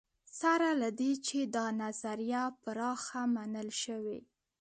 [0.39, 4.17] سره له دې چې دا نظریه پراخه منل شوې.